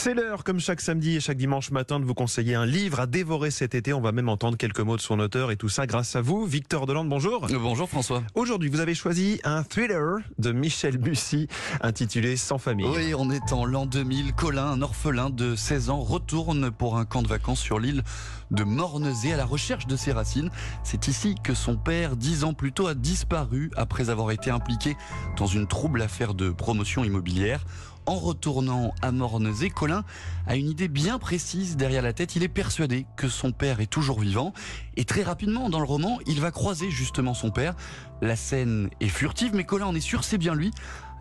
C'est 0.00 0.14
l'heure, 0.14 0.44
comme 0.44 0.60
chaque 0.60 0.80
samedi 0.80 1.16
et 1.16 1.20
chaque 1.20 1.38
dimanche 1.38 1.72
matin, 1.72 1.98
de 1.98 2.04
vous 2.04 2.14
conseiller 2.14 2.54
un 2.54 2.64
livre 2.64 3.00
à 3.00 3.08
dévorer 3.08 3.50
cet 3.50 3.74
été. 3.74 3.92
On 3.92 4.00
va 4.00 4.12
même 4.12 4.28
entendre 4.28 4.56
quelques 4.56 4.78
mots 4.78 4.96
de 4.96 5.02
son 5.02 5.18
auteur 5.18 5.50
et 5.50 5.56
tout 5.56 5.68
ça 5.68 5.88
grâce 5.88 6.14
à 6.14 6.20
vous. 6.20 6.46
Victor 6.46 6.86
Delande, 6.86 7.08
bonjour. 7.08 7.48
Euh, 7.50 7.58
bonjour 7.58 7.88
François. 7.88 8.22
Aujourd'hui, 8.36 8.70
vous 8.70 8.78
avez 8.78 8.94
choisi 8.94 9.40
un 9.42 9.64
thriller 9.64 10.18
de 10.38 10.52
Michel 10.52 10.98
Bussy 10.98 11.48
intitulé 11.80 12.36
Sans 12.36 12.58
famille. 12.58 12.86
Oui, 12.86 13.12
on 13.12 13.28
est 13.32 13.52
en 13.52 13.64
l'an 13.64 13.86
2000. 13.86 14.34
Colin, 14.34 14.66
un 14.66 14.82
orphelin 14.82 15.30
de 15.30 15.56
16 15.56 15.90
ans, 15.90 16.00
retourne 16.00 16.70
pour 16.70 16.96
un 16.96 17.04
camp 17.04 17.22
de 17.22 17.28
vacances 17.28 17.60
sur 17.60 17.80
l'île 17.80 18.04
de 18.52 18.62
Mornezé 18.62 19.32
à 19.32 19.36
la 19.36 19.44
recherche 19.44 19.88
de 19.88 19.96
ses 19.96 20.12
racines. 20.12 20.50
C'est 20.84 21.08
ici 21.08 21.34
que 21.42 21.54
son 21.54 21.76
père, 21.76 22.16
dix 22.16 22.44
ans 22.44 22.54
plus 22.54 22.70
tôt, 22.70 22.86
a 22.86 22.94
disparu 22.94 23.72
après 23.76 24.10
avoir 24.10 24.30
été 24.30 24.48
impliqué 24.50 24.96
dans 25.36 25.46
une 25.46 25.66
trouble 25.66 26.00
affaire 26.02 26.34
de 26.34 26.50
promotion 26.50 27.02
immobilière. 27.02 27.64
En 28.08 28.14
retournant 28.14 28.94
à 29.02 29.12
Mornezé, 29.12 29.68
Colin 29.68 30.02
a 30.46 30.56
une 30.56 30.70
idée 30.70 30.88
bien 30.88 31.18
précise 31.18 31.76
derrière 31.76 32.00
la 32.00 32.14
tête. 32.14 32.36
Il 32.36 32.42
est 32.42 32.48
persuadé 32.48 33.04
que 33.18 33.28
son 33.28 33.52
père 33.52 33.80
est 33.80 33.86
toujours 33.86 34.20
vivant. 34.20 34.54
Et 34.96 35.04
très 35.04 35.22
rapidement, 35.22 35.68
dans 35.68 35.78
le 35.78 35.84
roman, 35.84 36.18
il 36.26 36.40
va 36.40 36.50
croiser 36.50 36.90
justement 36.90 37.34
son 37.34 37.50
père. 37.50 37.74
La 38.22 38.34
scène 38.34 38.88
est 39.00 39.08
furtive, 39.08 39.50
mais 39.52 39.64
Colin 39.64 39.88
en 39.88 39.94
est 39.94 40.00
sûr, 40.00 40.24
c'est 40.24 40.38
bien 40.38 40.54
lui. 40.54 40.70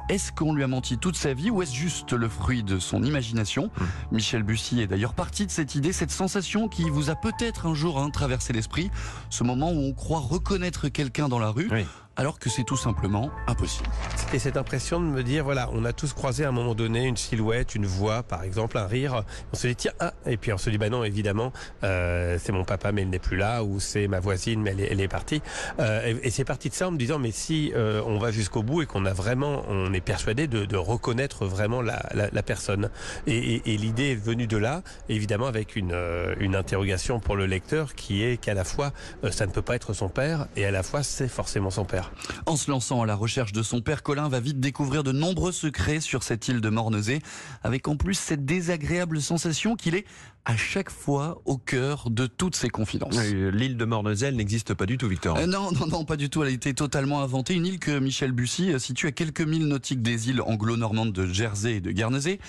Est-ce 0.07 0.31
qu'on 0.31 0.53
lui 0.53 0.63
a 0.63 0.67
menti 0.67 0.97
toute 0.97 1.17
sa 1.17 1.33
vie 1.33 1.49
ou 1.49 1.61
est-ce 1.61 1.75
juste 1.75 2.13
le 2.13 2.29
fruit 2.29 2.63
de 2.63 2.79
son 2.79 3.03
imagination? 3.03 3.65
Mmh. 3.65 3.83
Michel 4.15 4.43
Bussy 4.43 4.79
est 4.79 4.87
d'ailleurs 4.87 5.13
parti 5.13 5.45
de 5.45 5.51
cette 5.51 5.75
idée, 5.75 5.91
cette 5.91 6.11
sensation 6.11 6.69
qui 6.69 6.89
vous 6.89 7.09
a 7.09 7.15
peut-être 7.15 7.65
un 7.65 7.73
jour 7.73 7.99
hein, 7.99 8.09
traversé 8.11 8.53
l'esprit, 8.53 8.89
ce 9.29 9.43
moment 9.43 9.71
où 9.73 9.79
on 9.81 9.91
croit 9.91 10.21
reconnaître 10.21 10.87
quelqu'un 10.87 11.27
dans 11.27 11.39
la 11.39 11.49
rue, 11.49 11.67
Oui. 11.69 11.85
alors 12.15 12.39
que 12.39 12.49
c'est 12.49 12.63
tout 12.63 12.77
simplement 12.77 13.29
impossible. 13.47 13.89
C'était 14.27 14.39
cette 14.39 14.57
impression 14.57 14.99
de 14.99 15.05
me 15.05 15.23
dire, 15.23 15.45
voilà, 15.45 15.69
on 15.71 15.85
a 15.85 15.93
tous 15.93 16.11
croisé 16.11 16.43
à 16.43 16.49
un 16.49 16.51
moment 16.51 16.75
donné 16.75 17.05
une 17.05 17.15
silhouette, 17.15 17.75
une 17.75 17.85
voix, 17.85 18.23
par 18.23 18.43
exemple, 18.43 18.77
un 18.77 18.85
rire. 18.85 19.23
On 19.53 19.55
se 19.55 19.67
dit, 19.67 19.75
tiens, 19.77 19.93
ah, 20.01 20.11
et 20.25 20.35
puis 20.35 20.51
on 20.51 20.57
se 20.57 20.69
dit, 20.69 20.77
bah 20.77 20.89
non, 20.89 21.05
évidemment, 21.05 21.53
euh, 21.85 22.37
c'est 22.37 22.51
mon 22.51 22.65
papa, 22.65 22.91
mais 22.91 23.03
il 23.03 23.09
n'est 23.09 23.19
plus 23.19 23.37
là, 23.37 23.63
ou 23.63 23.79
c'est 23.79 24.09
ma 24.09 24.19
voisine, 24.19 24.61
mais 24.61 24.71
elle 24.91 24.99
est, 24.99 25.07
partie. 25.07 25.41
Euh, 25.79 26.13
et 26.21 26.27
et 26.27 26.29
c'est 26.29 26.43
parti 26.43 26.67
de 26.67 26.73
ça 26.73 26.89
en 26.89 26.91
me 26.91 26.97
disant, 26.97 27.19
mais 27.19 27.31
si 27.31 27.71
euh, 27.73 28.01
on 28.05 28.17
va 28.19 28.31
jusqu'au 28.31 28.63
bout 28.63 28.81
et 28.81 28.85
qu'on 28.85 29.05
a 29.05 29.13
vraiment, 29.13 29.63
on 29.69 29.93
est 29.93 30.01
persuadé 30.01 30.47
de, 30.47 30.65
de 30.65 30.75
reconnaître 30.75 31.45
vraiment 31.45 31.81
la, 31.81 32.05
la, 32.13 32.27
la 32.29 32.43
personne. 32.43 32.89
Et, 33.27 33.37
et- 33.37 33.73
et 33.75 33.77
l'idée 33.77 34.11
est 34.11 34.15
venue 34.21 34.47
de 34.47 34.57
là, 34.57 34.81
évidemment, 35.07 35.45
avec 35.47 35.77
une, 35.77 35.93
euh, 35.93 36.35
une 36.41 36.57
interrogation 36.57 37.21
pour 37.21 37.37
le 37.37 37.45
lecteur 37.45 37.95
qui 37.95 38.23
est 38.25 38.35
qu'à 38.35 38.53
la 38.55 38.65
fois, 38.65 38.91
euh, 39.23 39.31
ça 39.31 39.45
ne 39.45 39.51
peut 39.53 39.61
pas 39.61 39.75
être 39.75 39.93
son 39.93 40.09
père, 40.09 40.47
et 40.57 40.65
à 40.65 40.71
la 40.71 40.83
fois, 40.83 41.01
c'est 41.01 41.29
forcément 41.29 41.69
son 41.69 41.85
père. 41.85 42.11
En 42.45 42.57
se 42.57 42.69
lançant 42.69 43.01
à 43.01 43.05
la 43.05 43.15
recherche 43.15 43.53
de 43.53 43.63
son 43.63 43.79
père, 43.79 44.03
Colin 44.03 44.16
va 44.27 44.39
vite 44.39 44.59
découvrir 44.59 45.03
de 45.03 45.11
nombreux 45.11 45.51
secrets 45.51 45.99
sur 45.99 46.23
cette 46.23 46.47
île 46.47 46.61
de 46.61 46.69
Mornezé, 46.69 47.21
avec 47.63 47.87
en 47.87 47.95
plus 47.95 48.15
cette 48.15 48.45
désagréable 48.45 49.21
sensation 49.21 49.75
qu'il 49.75 49.95
est 49.95 50.05
à 50.45 50.55
chaque 50.55 50.89
fois 50.89 51.41
au 51.45 51.57
cœur 51.57 52.09
de 52.09 52.25
toutes 52.25 52.55
ses 52.55 52.69
confidences. 52.69 53.19
L'île 53.19 53.75
de 53.75 53.85
Mornezel 53.85 54.35
n'existe 54.35 54.73
pas 54.73 54.85
du 54.85 54.97
tout, 54.97 55.09
Victor. 55.09 55.37
Euh, 55.37 55.45
non, 55.45 55.71
non, 55.73 55.87
non, 55.87 56.05
pas 56.05 56.15
du 56.15 56.29
tout. 56.29 56.41
Elle 56.41 56.49
a 56.49 56.51
été 56.51 56.73
totalement 56.73 57.21
inventée. 57.21 57.53
Une 57.53 57.65
île 57.65 57.79
que 57.79 57.99
Michel 57.99 58.31
Bussy 58.31 58.71
euh, 58.71 58.79
situe 58.79 59.07
à 59.07 59.11
quelques 59.11 59.41
milles 59.41 59.67
nautiques 59.67 60.01
des 60.01 60.29
îles 60.29 60.41
anglo-normandes 60.41 61.11
de 61.11 61.27
Jersey 61.27 61.75
et 61.75 61.81
de 61.81 61.91
Guernesey. 61.91 62.39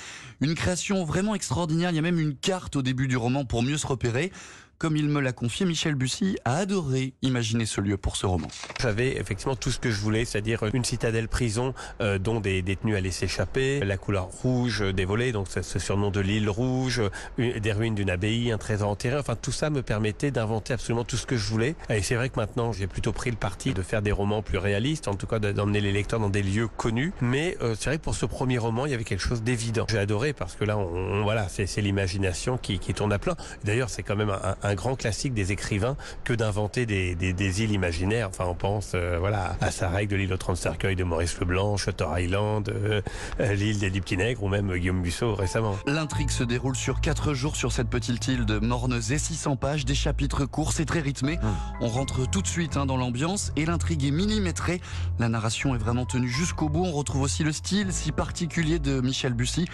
Une 0.41 0.55
création 0.55 1.05
vraiment 1.05 1.35
extraordinaire. 1.35 1.91
Il 1.91 1.97
y 1.97 1.99
a 1.99 2.03
même 2.03 2.21
une 2.21 2.37
carte 2.37 2.77
au 2.77 2.83
début 2.83 3.09
du 3.09 3.17
roman 3.17 3.45
pour 3.45 3.65
mieux 3.65 3.77
se 3.77 3.87
repérer. 3.87 4.31
Comme 4.79 4.97
il 4.97 5.09
me 5.09 5.21
l'a 5.21 5.33
confié, 5.33 5.67
Michel 5.67 5.97
Bussy 5.97 6.39
a 6.45 6.59
adoré 6.59 7.13
imaginer 7.23 7.67
ce 7.67 7.81
lieu 7.81 7.97
pour 7.97 8.15
ce 8.15 8.27
roman. 8.27 8.47
J'avais 8.81 9.17
effectivement 9.17 9.57
tout 9.57 9.73
ce 9.73 9.81
que 9.81 9.91
je 9.91 10.01
voulais, 10.01 10.25
c'est-à-dire 10.25 10.63
une 10.73 10.85
citadelle 10.85 11.27
prison 11.27 11.75
euh, 12.01 12.19
dont 12.21 12.39
des 12.39 12.63
détenus 12.63 12.95
allaient 12.95 13.11
s'échapper, 13.11 13.81
la 13.81 13.97
couleur 13.97 14.27
rouge 14.27 14.85
des 14.95 15.05
volets, 15.05 15.33
donc 15.33 15.49
ce 15.51 15.79
surnom 15.81 16.13
de 16.13 16.21
l'île 16.21 16.49
rouge, 16.49 17.03
des 17.39 17.73
ruines 17.73 17.97
d'une 17.97 18.09
abbaye, 18.09 18.53
un 18.53 18.59
trésor 18.59 18.91
enterré. 18.91 19.19
Enfin, 19.19 19.35
tout 19.35 19.51
ça 19.51 19.69
me 19.69 19.83
permettait 19.83 20.31
d'inventer 20.31 20.75
absolument 20.75 21.03
tout 21.03 21.17
ce 21.17 21.27
que 21.27 21.37
je 21.37 21.49
voulais. 21.51 21.75
Et 21.91 22.03
c'est 22.03 22.15
vrai 22.15 22.29
que 22.29 22.39
maintenant, 22.39 22.73
j'ai 22.73 22.87
plutôt 22.87 23.11
pris 23.13 23.31
le 23.31 23.37
parti 23.37 23.75
de 23.75 23.83
faire 23.83 24.01
des 24.01 24.13
romans 24.13 24.43
plus 24.43 24.59
réalistes, 24.59 25.09
en 25.09 25.17
tout 25.17 25.27
cas 25.27 25.41
de- 25.41 25.51
d'emmener 25.51 25.81
les 25.81 25.91
lecteurs 25.91 26.21
dans 26.21 26.31
des 26.31 26.43
lieux 26.43 26.69
connus. 26.69 27.13
Mais 27.21 27.57
euh, 27.63 27.75
c'est 27.77 27.91
vrai 27.91 27.99
que 27.99 28.05
pour 28.05 28.15
ce 28.15 28.27
premier 28.27 28.59
roman, 28.59 28.87
il 28.87 28.93
y 28.93 28.95
avait 28.95 29.03
quelque 29.03 29.25
chose 29.27 29.43
d'évident. 29.43 29.87
J'ai 29.91 29.99
adoré 29.99 30.33
parce 30.35 30.55
que 30.55 30.65
là, 30.65 30.77
voilà, 31.25 31.49
c'est 31.49 31.67
l'imagination 31.81 32.59
qui, 32.59 32.79
tourne 32.79 33.13
à 33.13 33.19
plein. 33.19 33.35
D'ailleurs, 33.65 33.91
c'est 33.91 34.05
quand 34.05 34.15
même 34.15 34.31
un 34.63 34.68
grand 34.75 34.97
classique 34.97 35.35
des 35.35 35.53
écrivains 35.53 35.97
que 36.25 36.33
d'inventer 36.33 36.87
des, 36.87 37.15
des, 37.15 37.33
des 37.33 37.63
îles 37.63 37.73
imaginaires. 37.73 38.29
Enfin, 38.29 38.45
on 38.47 38.55
pense 38.55 38.93
euh, 38.95 39.17
voilà 39.19 39.57
à 39.61 39.71
Sarek 39.71 40.09
de 40.09 40.17
l'île 40.17 40.33
aux 40.33 40.37
30 40.37 40.57
cercueils 40.57 40.97
de 40.97 41.05
Maurice 41.05 41.39
Leblanc, 41.41 41.77
Shutter 41.77 42.07
Island, 42.17 42.69
euh, 42.69 43.01
euh, 43.41 43.55
l'île 43.55 43.79
des 43.79 44.01
petits 44.01 44.17
nègres 44.17 44.43
ou 44.43 44.49
même 44.49 44.73
Guillaume 44.77 45.01
Musso 45.01 45.35
récemment. 45.35 45.77
L'intrigue 45.87 46.31
se 46.31 46.45
déroule 46.45 46.77
sur 46.77 47.01
4 47.01 47.35
jours 47.35 47.57
sur 47.57 47.73
cette 47.73 47.89
petite 47.89 48.27
île 48.29 48.47
de 48.47 48.59
Mornezé, 48.59 49.19
600 49.19 49.57
pages, 49.57 49.85
des 49.85 49.95
chapitres 49.95 50.45
courts, 50.45 50.73
c'est 50.73 50.85
très 50.85 51.01
rythmé. 51.01 51.39
On 51.81 51.89
rentre 51.89 52.29
tout 52.29 52.43
de 52.43 52.47
suite 52.47 52.77
hein, 52.77 52.87
dans 52.87 52.97
l'ambiance 52.97 53.53
et 53.57 53.65
l'intrigue 53.67 54.05
est 54.05 54.11
millimétrée. 54.11 54.81
La 55.19 55.29
narration 55.29 55.75
est 55.75 55.79
vraiment 55.79 56.05
tenue 56.05 56.29
jusqu'au 56.29 56.69
bout. 56.69 56.85
On 56.85 56.93
retrouve 56.93 57.23
aussi 57.23 57.45
le 57.45 57.53
style 57.53 57.93
si 57.93 58.13
particulier 58.13 58.79
de 58.79 59.01
Michel 59.01 59.35
Bussy, 59.35 59.67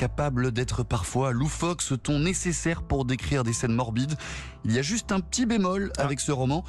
capable 0.00 0.50
d'être 0.50 0.82
parfois 0.82 1.30
loufoque, 1.30 1.82
ce 1.82 1.92
ton 1.92 2.20
nécessaire 2.20 2.82
pour 2.82 3.04
décrire 3.04 3.44
des 3.44 3.52
scènes 3.52 3.74
morbides? 3.74 4.14
Il 4.64 4.72
y 4.72 4.78
a 4.78 4.82
juste 4.82 5.12
un 5.12 5.20
petit 5.20 5.44
bémol 5.44 5.92
avec 5.98 6.20
ce 6.20 6.32
roman. 6.32 6.64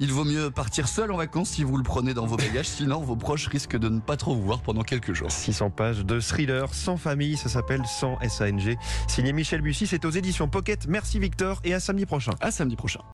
Il 0.00 0.12
vaut 0.12 0.26
mieux 0.26 0.50
partir 0.50 0.86
seul 0.86 1.10
en 1.10 1.16
vacances 1.16 1.48
si 1.48 1.64
vous 1.64 1.78
le 1.78 1.82
prenez 1.82 2.12
dans 2.12 2.26
vos 2.26 2.36
bagages, 2.36 2.66
sinon 2.68 3.00
vos 3.00 3.16
proches 3.16 3.46
risquent 3.46 3.78
de 3.78 3.88
ne 3.88 4.00
pas 4.00 4.18
trop 4.18 4.34
vous 4.34 4.42
voir 4.42 4.60
pendant 4.60 4.82
quelques 4.82 5.14
jours. 5.14 5.30
600 5.30 5.70
pages 5.70 6.04
de 6.04 6.20
thriller 6.20 6.74
sans 6.74 6.98
famille, 6.98 7.38
ça 7.38 7.48
s'appelle 7.48 7.86
Sans 7.86 8.18
SANG. 8.28 8.76
Signé 9.08 9.32
Michel 9.32 9.62
Bussy, 9.62 9.86
c'est 9.86 10.04
aux 10.04 10.10
éditions 10.10 10.48
Pocket. 10.48 10.86
Merci 10.86 11.18
Victor 11.18 11.62
et 11.64 11.72
à 11.72 11.80
samedi 11.80 12.04
prochain. 12.04 12.32
À 12.42 12.50
samedi 12.50 12.76
prochain. 12.76 13.00